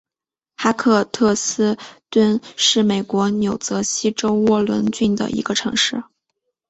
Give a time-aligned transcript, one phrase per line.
[0.55, 1.77] 哈克特斯
[2.09, 6.03] 敦是美国纽泽西州沃伦郡的一个城市。